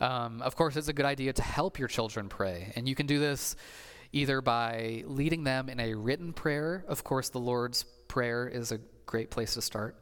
[0.00, 2.72] Um, of course, it's a good idea to help your children pray.
[2.76, 3.56] And you can do this
[4.12, 6.84] either by leading them in a written prayer.
[6.86, 9.96] Of course, the Lord's Prayer is a great place to start.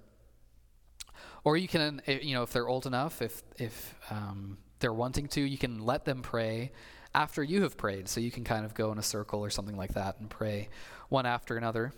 [1.46, 5.28] Or you can, eh, you know, if they're old enough, if if um, they're wanting
[5.28, 6.72] to, you can let them pray
[7.14, 8.08] after you have prayed.
[8.08, 10.68] So you can kind of go in a circle or something like that and pray
[11.08, 11.92] one after another.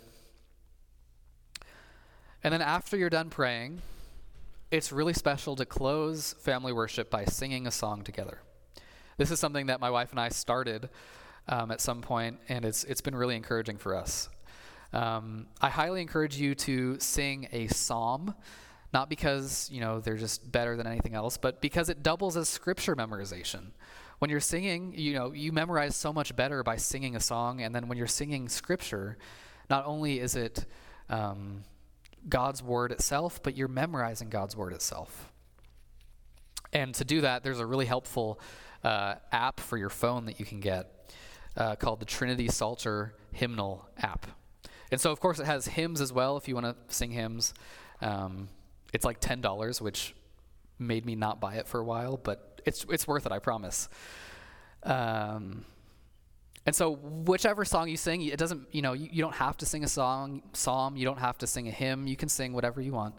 [2.43, 3.81] And then after you're done praying,
[4.69, 8.43] it's really special to close family worship by singing a song together.
[9.17, 10.89] This is something that my wife and I started
[11.47, 14.29] um, at some point, and it's it's been really encouraging for us.
[14.93, 18.35] Um, I highly encourage you to sing a psalm,
[18.93, 22.49] not because you know they're just better than anything else, but because it doubles as
[22.49, 23.71] scripture memorization.
[24.19, 27.73] When you're singing, you know you memorize so much better by singing a song, and
[27.73, 29.17] then when you're singing scripture,
[29.69, 30.65] not only is it
[31.09, 31.63] um,
[32.27, 35.31] God's word itself, but you're memorizing God's word itself.
[36.73, 38.39] And to do that, there's a really helpful
[38.83, 41.13] uh, app for your phone that you can get
[41.57, 44.27] uh, called the Trinity Psalter Hymnal app.
[44.91, 47.53] And so, of course, it has hymns as well if you want to sing hymns.
[48.01, 48.49] Um,
[48.93, 50.15] it's like $10, which
[50.77, 53.89] made me not buy it for a while, but it's, it's worth it, I promise.
[54.83, 55.65] Um,
[56.65, 59.65] and so, whichever song you sing, it doesn't, you know, you, you, don't have to
[59.65, 62.81] sing a song, psalm, you don't have to sing a hymn, you can sing whatever
[62.81, 63.15] you want.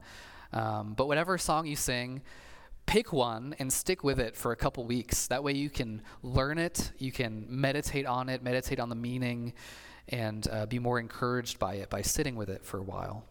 [0.52, 2.22] Um, but whatever song you sing,
[2.86, 5.26] pick one and stick with it for a couple weeks.
[5.26, 9.52] That way you can learn it, you can meditate on it, meditate on the meaning,
[10.08, 13.24] and uh, be more encouraged by it by sitting with it for a while.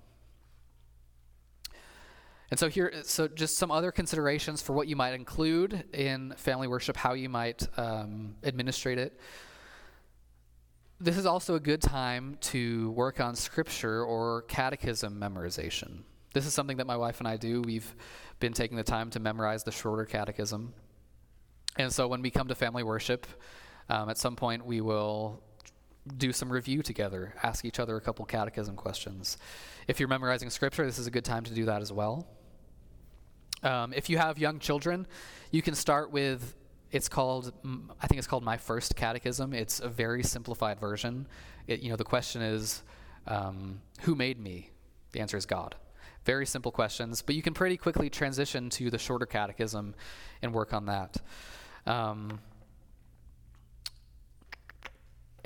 [2.52, 6.68] And so here, so just some other considerations for what you might include in family
[6.68, 9.20] worship, how you might um, administrate it
[11.02, 16.02] this is also a good time to work on scripture or catechism memorization.
[16.34, 17.62] This is something that my wife and I do.
[17.62, 17.96] We've
[18.40, 20.74] been taking the time to memorize the shorter catechism.
[21.78, 23.26] And so when we come to family worship,
[23.90, 25.42] um, at some point we will
[26.18, 29.38] do some review together, ask each other a couple catechism questions.
[29.88, 32.28] If you're memorizing scripture, this is a good time to do that as well.
[33.64, 35.08] Um, if you have young children,
[35.52, 36.56] you can start with
[36.92, 37.54] it's called
[38.02, 39.54] i think it's called my first catechism.
[39.54, 41.28] It's a very simplified version.
[41.68, 42.84] It, you know the question is
[43.28, 44.72] um, who made me?
[45.12, 45.76] The answer is god.
[46.26, 49.94] Very simple questions but you can pretty quickly transition to the shorter catechism
[50.42, 51.18] and work on that.
[51.86, 52.40] Um,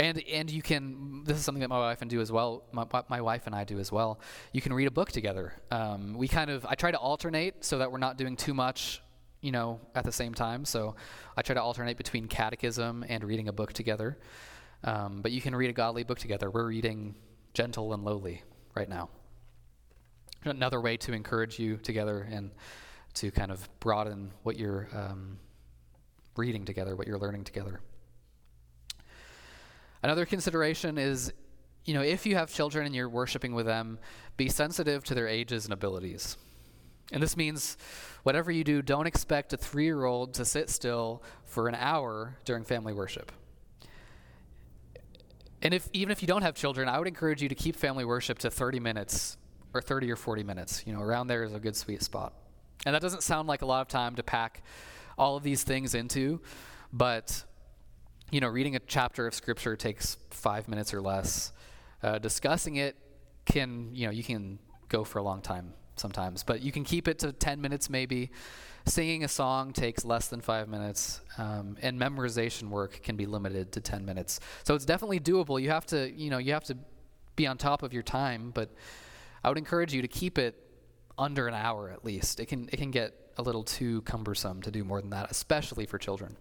[0.03, 2.85] and and you can this is something that my wife and do as well my,
[3.09, 4.19] my wife and i do as well
[4.51, 7.77] you can read a book together um, we kind of i try to alternate so
[7.79, 9.01] that we're not doing too much
[9.43, 10.63] you know, at the same time.
[10.63, 10.95] So
[11.35, 14.17] I try to alternate between catechism and reading a book together.
[14.85, 16.49] Um, but you can read a godly book together.
[16.49, 17.15] We're reading
[17.53, 18.41] Gentle and Lowly
[18.73, 19.09] right now.
[20.45, 22.51] Another way to encourage you together and
[23.15, 25.37] to kind of broaden what you're um,
[26.37, 27.81] reading together, what you're learning together.
[30.03, 31.31] Another consideration is,
[31.85, 33.97] you know, if you have children and you're worshiping with them,
[34.35, 36.37] be sensitive to their ages and abilities.
[37.11, 37.77] And this means
[38.23, 42.37] whatever you do, don't expect a three year old to sit still for an hour
[42.43, 43.31] during family worship.
[45.61, 48.03] And if, even if you don't have children, I would encourage you to keep family
[48.03, 49.37] worship to 30 minutes
[49.73, 50.83] or 30 or 40 minutes.
[50.85, 52.33] You know, around there is a good sweet spot.
[52.85, 54.63] And that doesn't sound like a lot of time to pack
[55.17, 56.41] all of these things into,
[56.91, 57.45] but,
[58.33, 61.53] you know, reading a chapter of scripture takes five minutes or less.
[62.01, 62.95] Uh, discussing it
[63.45, 64.57] can, you know, you can
[64.89, 68.31] go for a long time sometimes, but you can keep it to 10 minutes maybe.
[68.87, 73.71] Singing a song takes less than five minutes, um, and memorization work can be limited
[73.73, 74.39] to 10 minutes.
[74.63, 75.61] So it's definitely doable.
[75.61, 76.77] You have to, you know, you have to
[77.35, 78.71] be on top of your time, but
[79.43, 80.55] I would encourage you to keep it
[81.19, 82.39] under an hour at least.
[82.39, 85.85] It can it can get a little too cumbersome to do more than that, especially
[85.85, 86.35] for children.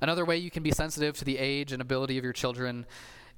[0.00, 2.86] Another way you can be sensitive to the age and ability of your children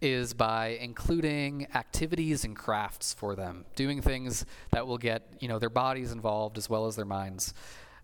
[0.00, 5.58] is by including activities and crafts for them, doing things that will get you know
[5.58, 7.54] their bodies involved as well as their minds,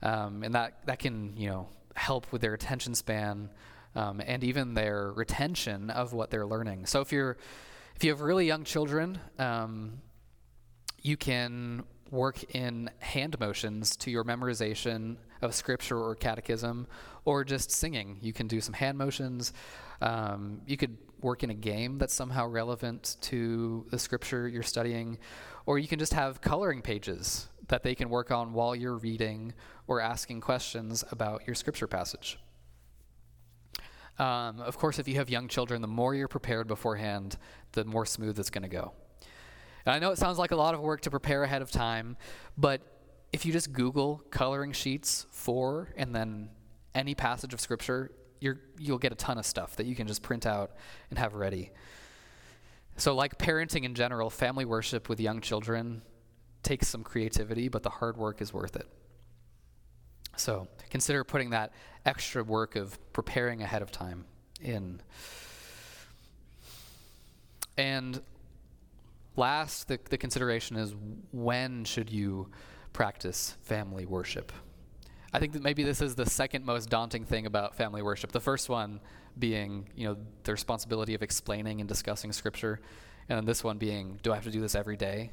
[0.02, 3.50] um, and that that can you know help with their attention span
[3.96, 6.86] um, and even their retention of what they're learning.
[6.86, 7.36] So if you're
[7.96, 10.00] if you have really young children, um,
[11.02, 16.86] you can work in hand motions to your memorization of scripture or catechism,
[17.24, 18.18] or just singing.
[18.20, 19.52] You can do some hand motions.
[20.00, 25.18] Um, you could work in a game that's somehow relevant to the scripture you're studying,
[25.66, 29.52] or you can just have coloring pages that they can work on while you're reading
[29.86, 32.38] or asking questions about your scripture passage.
[34.18, 37.36] Um, of course, if you have young children, the more you're prepared beforehand,
[37.72, 38.92] the more smooth it's going to go.
[39.86, 42.16] And I know it sounds like a lot of work to prepare ahead of time,
[42.56, 42.80] but
[43.32, 46.50] if you just Google coloring sheets for and then
[46.94, 48.10] any passage of scripture,
[48.40, 50.72] you're, you'll get a ton of stuff that you can just print out
[51.10, 51.70] and have ready.
[52.96, 56.02] So, like parenting in general, family worship with young children
[56.62, 58.88] takes some creativity, but the hard work is worth it.
[60.36, 61.72] So, consider putting that
[62.04, 64.24] extra work of preparing ahead of time
[64.60, 65.00] in.
[67.76, 68.20] And
[69.36, 70.94] last, the, the consideration is
[71.30, 72.48] when should you
[72.98, 74.50] practice family worship?
[75.32, 78.32] I think that maybe this is the second most daunting thing about family worship.
[78.32, 78.98] The first one
[79.38, 82.80] being, you know, the responsibility of explaining and discussing scripture,
[83.28, 85.30] and then this one being, do I have to do this every day?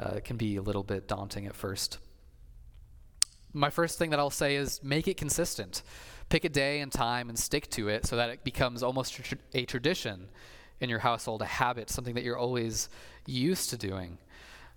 [0.00, 1.98] Uh, it can be a little bit daunting at first.
[3.52, 5.84] My first thing that I'll say is make it consistent.
[6.30, 9.20] Pick a day and time and stick to it so that it becomes almost
[9.54, 10.26] a tradition
[10.80, 12.88] in your household, a habit, something that you're always
[13.24, 14.18] used to doing.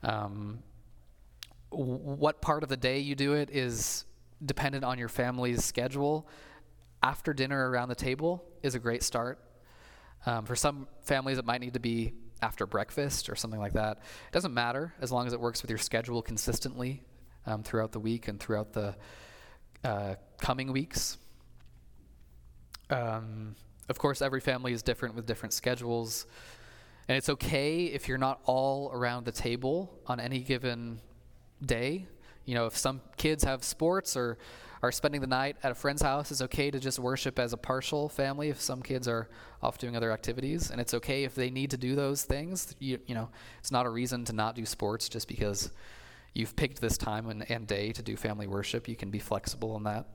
[0.04, 0.60] Um,
[1.72, 4.06] what part of the day you do it is
[4.46, 6.28] dependent on your family's schedule.
[7.02, 9.40] After dinner around the table is a great start.
[10.26, 13.98] Um, for some families, it might need to be after breakfast or something like that.
[13.98, 17.04] It doesn't matter as long as it works with your schedule consistently
[17.46, 18.96] um, throughout the week and throughout the
[19.84, 21.18] uh, coming weeks.
[22.90, 23.56] Um,
[23.90, 26.26] of course, every family is different with different schedules.
[27.08, 31.00] And it's okay if you're not all around the table on any given
[31.66, 32.08] day.
[32.46, 34.38] You know, if some kids have sports or
[34.84, 37.58] are spending the night at a friend's house, it's okay to just worship as a
[37.58, 39.30] partial family if some kids are
[39.62, 40.72] off doing other activities.
[40.72, 42.76] And it's okay if they need to do those things.
[42.80, 45.70] You, you know, it's not a reason to not do sports just because
[46.34, 48.88] you've picked this time and, and day to do family worship.
[48.88, 50.08] You can be flexible on that.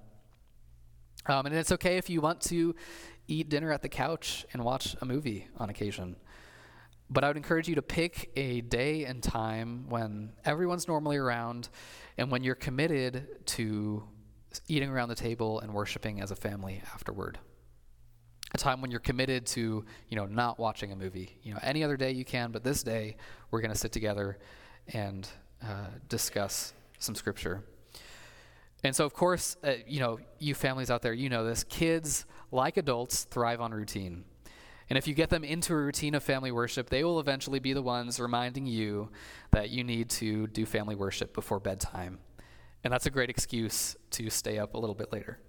[1.26, 2.74] Um, and it's okay if you want to
[3.28, 6.16] eat dinner at the couch and watch a movie on occasion.
[7.08, 11.68] But I would encourage you to pick a day and time when everyone's normally around
[12.18, 14.02] and when you're committed to
[14.68, 17.38] eating around the table and worshiping as a family afterward.
[18.54, 21.38] A time when you're committed to, you know, not watching a movie.
[21.42, 23.16] You know, any other day you can, but this day
[23.50, 24.38] we're going to sit together
[24.92, 25.28] and
[25.62, 27.62] uh, discuss some scripture.
[28.84, 31.64] And so, of course, uh, you know, you families out there, you know this.
[31.64, 34.24] Kids, like adults, thrive on routine.
[34.88, 37.72] And if you get them into a routine of family worship, they will eventually be
[37.72, 39.10] the ones reminding you
[39.50, 42.18] that you need to do family worship before bedtime.
[42.84, 45.40] And that's a great excuse to stay up a little bit later.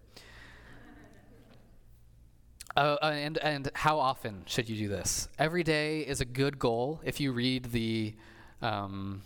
[2.75, 5.29] Uh, uh, and, and how often should you do this?
[5.37, 7.01] Every day is a good goal.
[7.03, 8.15] If you read the
[8.61, 9.21] um,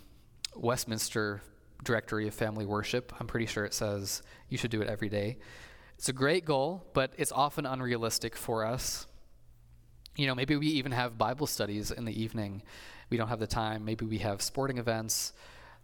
[0.55, 1.41] Westminster
[1.83, 5.37] Directory of Family Worship, I'm pretty sure it says you should do it every day.
[5.97, 9.07] It's a great goal, but it's often unrealistic for us
[10.15, 12.63] you know, maybe we even have Bible studies in the evening.
[13.09, 13.85] We don't have the time.
[13.85, 15.33] Maybe we have sporting events,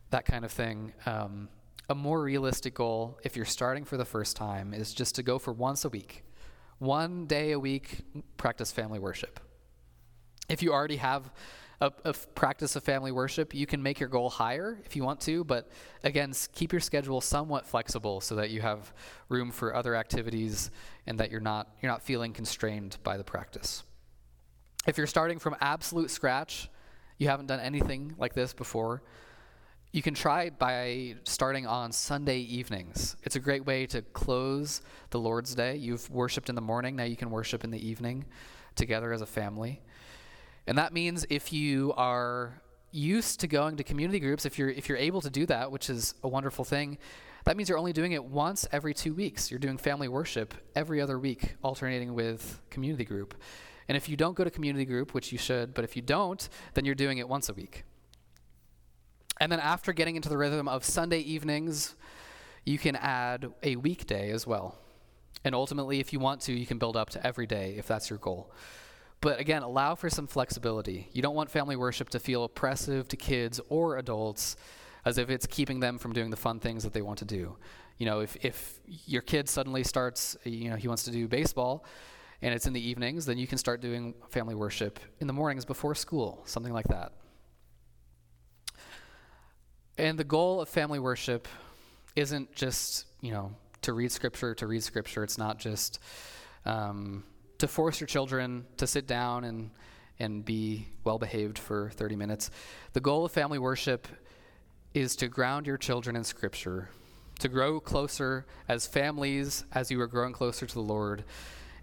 [0.10, 0.94] that kind of thing.
[1.06, 1.50] Um,
[1.90, 5.40] a more realistic goal, if you're starting for the first time, is just to go
[5.40, 6.24] for once a week.
[6.80, 8.04] One day a week,
[8.36, 9.40] practice family worship.
[10.50, 11.32] If you already have
[11.80, 15.22] a, a practice of family worship, you can make your goal higher if you want
[15.22, 15.70] to, but
[16.04, 18.94] again, keep your schedule somewhat flexible so that you have
[19.30, 20.72] room for other activities
[21.06, 23.84] and that you're not, you're not feeling constrained by the practice.
[24.88, 26.70] If you're starting from absolute scratch,
[27.18, 29.04] you haven't done anything like this before,
[29.92, 33.18] you can try by starting on Sunday evenings.
[33.24, 35.76] It's a great way to close the Lord's Day.
[35.76, 38.24] You've worshiped in the morning, now you can worship in the evening
[38.76, 39.82] together as a family.
[40.68, 42.62] And that means if you are
[42.92, 45.90] used to going to community groups, if you're if you're able to do that, which
[45.90, 46.98] is a wonderful thing,
[47.44, 49.52] that means you're only doing it once every 2 weeks.
[49.52, 53.36] You're doing family worship every other week, alternating with community group.
[53.88, 56.48] And if you don't go to community group, which you should, but if you don't,
[56.74, 57.84] then you're doing it once a week.
[59.40, 61.96] And then after getting into the rhythm of Sunday evenings,
[62.66, 64.78] you can add a weekday as well.
[65.44, 68.10] And ultimately, if you want to, you can build up to every day if that's
[68.10, 68.52] your goal.
[69.22, 71.08] But again, allow for some flexibility.
[71.14, 74.58] You don't want family worship to feel oppressive to kids or adults
[75.06, 77.56] as if it's keeping them from doing the fun things that they want to do.
[77.98, 81.86] You know, if, if your kid suddenly starts, you know, he wants to do baseball,
[82.42, 85.66] and it's in the evenings, then you can start doing family worship in the mornings
[85.66, 87.14] before school, something like that.
[89.98, 91.48] And the goal of family worship
[92.16, 95.24] isn't just, you know, to read scripture, to read scripture.
[95.24, 96.00] It's not just
[96.66, 97.24] um,
[97.58, 99.72] to force your children to sit down and,
[100.20, 102.52] and be well behaved for 30 minutes.
[102.94, 104.08] The goal of family worship
[104.94, 106.90] is to ground your children in scripture,
[107.40, 111.24] to grow closer as families as you are growing closer to the Lord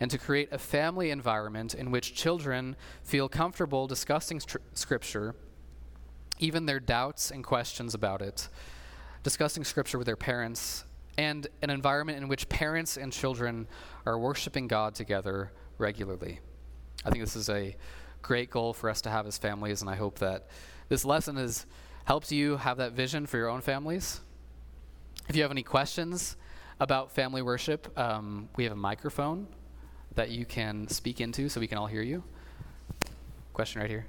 [0.01, 4.41] and to create a family environment in which children feel comfortable discussing
[4.73, 5.35] Scripture,
[6.39, 8.49] even their doubts and questions about it,
[9.23, 10.85] discussing Scripture with their parents,
[11.17, 13.69] and an environment in which parents and children
[14.05, 16.41] are worshiping God together regularly.
[17.05, 17.77] I think this is a
[18.23, 20.49] great goal for us to have as families, and I hope that
[20.89, 21.67] this lesson has
[22.05, 24.21] helped you have that vision for your own families.
[25.29, 26.37] If you have any questions
[26.81, 29.47] about family worship, um, we have a microphone
[30.15, 32.23] that you can speak into so we can all hear you.
[33.53, 34.07] Question right here.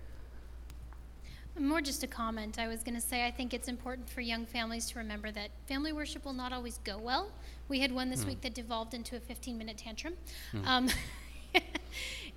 [1.58, 2.60] More just a comment.
[2.60, 5.52] I was going to say I think it's important for young families to remember that
[5.68, 7.30] family worship will not always go well.
[7.70, 8.30] We had one this mm.
[8.30, 10.16] week that devolved into a 15 minute tantrum.
[10.54, 10.68] Mm.
[10.68, 10.90] Um,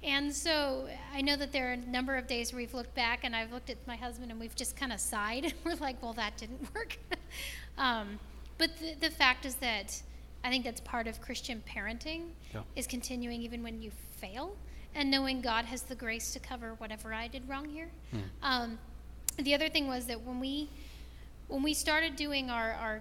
[0.05, 3.21] and so I know that there are a number of days where we've looked back
[3.25, 5.53] and I've looked at my husband and we've just kind of sighed.
[5.65, 6.99] We're like, well, that didn't work.
[7.79, 8.21] um,
[8.57, 10.01] but the, the, fact is that
[10.45, 12.63] I think that's part of Christian parenting yeah.
[12.77, 14.57] is continuing even when you fail
[14.95, 17.91] and knowing God has the grace to cover whatever I did wrong here.
[18.15, 18.21] Mm.
[18.43, 18.79] Um,
[19.39, 20.69] the other thing was that when we
[21.49, 23.01] when we started doing our, our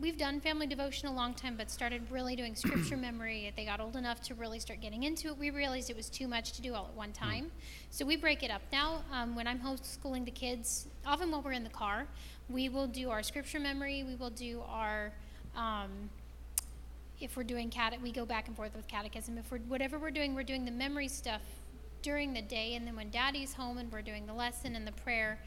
[0.00, 3.52] we've done family devotion a long time, but started really doing scripture memory.
[3.56, 5.38] They got old enough to really start getting into it.
[5.38, 7.24] We realized it was too much to do all at one hmm.
[7.24, 7.52] time.
[7.90, 8.62] So we break it up.
[8.70, 12.06] Now, um, when I'm homeschooling the kids, often while we're in the car,
[12.48, 14.04] we will do our scripture memory.
[14.06, 15.12] We will do our,
[15.56, 16.10] um,
[17.20, 19.38] if we're doing cat, we go back and forth with catechism.
[19.38, 21.42] If we're, whatever we're doing, we're doing the memory stuff
[22.02, 22.74] during the day.
[22.74, 25.38] And then when daddy's home and we're doing the lesson and the prayer,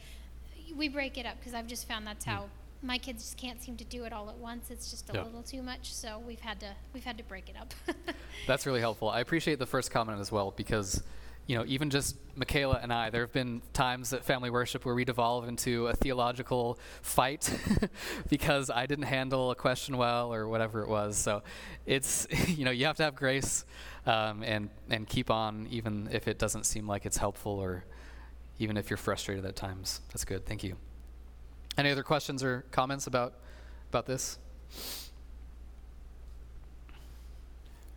[0.75, 2.31] we break it up because I've just found that's hmm.
[2.31, 2.45] how
[2.81, 4.71] my kids just can't seem to do it all at once.
[4.71, 5.23] It's just a yeah.
[5.23, 7.73] little too much, so we've had to we've had to break it up.
[8.47, 9.09] That's really helpful.
[9.09, 11.03] I appreciate the first comment as well because
[11.49, 14.93] you know, even just Michaela and I, there have been times at family worship where
[14.93, 17.51] we devolve into a theological fight
[18.29, 21.17] because I didn't handle a question well or whatever it was.
[21.17, 21.41] So
[21.87, 23.65] it's, you know, you have to have grace
[24.05, 27.83] um, and, and keep on even if it doesn't seem like it's helpful or
[28.59, 30.01] even if you're frustrated at times.
[30.09, 30.45] That's good.
[30.45, 30.75] Thank you.
[31.79, 33.33] Any other questions or comments about
[33.89, 34.37] about this?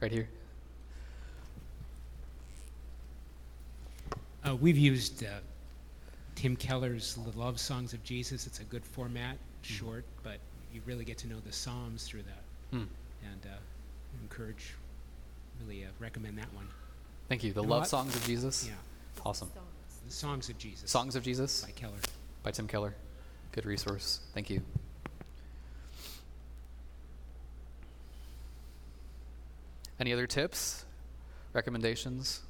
[0.01, 0.31] Right here.
[4.53, 5.29] Uh, we've used uh,
[6.35, 8.47] Tim Keller's The Love Songs of Jesus.
[8.47, 9.39] It's a good format, mm.
[9.63, 10.39] short, but
[10.75, 12.77] you really get to know the Psalms through that.
[12.77, 12.87] Mm.
[13.31, 13.57] And uh,
[14.21, 14.75] encourage,
[15.65, 16.67] really uh, recommend that one.
[17.29, 17.53] Thank you.
[17.53, 18.67] The Love Songs of Jesus?
[18.67, 18.75] Yeah.
[19.25, 19.51] Awesome.
[20.07, 20.91] The Songs of Jesus.
[20.91, 21.65] Songs of Jesus?
[21.65, 21.99] By Keller.
[22.43, 22.95] By Tim Keller.
[23.53, 24.21] Good resource.
[24.35, 24.61] Thank you.
[29.99, 30.85] Any other tips,
[31.53, 32.43] recommendations?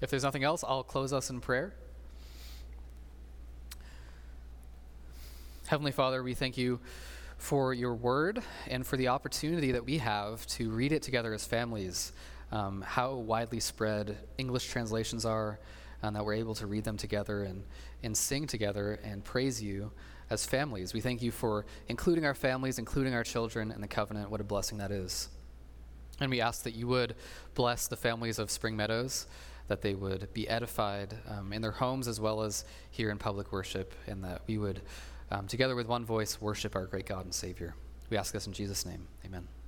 [0.00, 1.74] If there's nothing else, I'll close us in prayer.
[5.66, 6.80] Heavenly Father, we thank you
[7.36, 11.46] for your word and for the opportunity that we have to read it together as
[11.46, 12.12] families.
[12.50, 15.60] Um, how widely spread English translations are,
[16.02, 17.62] and that we're able to read them together and,
[18.02, 19.92] and sing together and praise you
[20.30, 20.94] as families.
[20.94, 24.30] We thank you for including our families, including our children in the covenant.
[24.30, 25.28] What a blessing that is.
[26.20, 27.14] And we ask that you would
[27.54, 29.26] bless the families of Spring Meadows,
[29.70, 33.52] that they would be edified um, in their homes as well as here in public
[33.52, 34.82] worship, and that we would,
[35.30, 37.76] um, together with one voice, worship our great God and Savior.
[38.10, 39.06] We ask this in Jesus' name.
[39.24, 39.59] Amen.